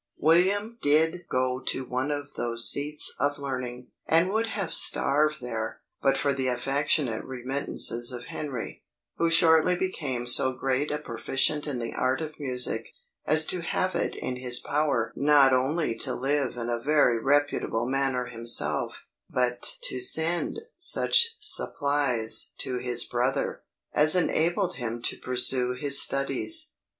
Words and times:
William 0.17 0.79
did 0.81 1.27
go 1.29 1.61
to 1.67 1.85
one 1.85 2.09
of 2.09 2.33
those 2.33 2.71
seats 2.71 3.13
of 3.19 3.37
learning, 3.37 3.91
and 4.07 4.31
would 4.31 4.47
have 4.47 4.73
starved 4.73 5.35
there, 5.41 5.81
but 6.01 6.17
for 6.17 6.33
the 6.33 6.47
affectionate 6.47 7.23
remittances 7.23 8.11
of 8.11 8.25
Henry, 8.25 8.83
who 9.17 9.29
shortly 9.29 9.75
became 9.75 10.25
so 10.25 10.53
great 10.53 10.89
a 10.89 10.97
proficient 10.97 11.67
in 11.67 11.77
the 11.77 11.93
art 11.93 12.19
of 12.19 12.39
music, 12.39 12.87
as 13.27 13.45
to 13.45 13.61
have 13.61 13.93
it 13.93 14.15
in 14.15 14.37
his 14.37 14.57
power 14.57 15.13
not 15.15 15.53
only 15.53 15.93
to 15.93 16.15
live 16.15 16.57
in 16.57 16.67
a 16.67 16.81
very 16.83 17.19
reputable 17.19 17.87
manner 17.87 18.25
himself, 18.25 18.93
but 19.29 19.75
to 19.83 19.99
send 19.99 20.59
such 20.77 21.35
supplies 21.39 22.53
to 22.57 22.79
his 22.79 23.03
brother, 23.03 23.61
as 23.93 24.15
enabled 24.15 24.77
him 24.77 24.99
to 24.99 25.15
pursue 25.19 25.75
his 25.75 26.01
studies. 26.01 26.73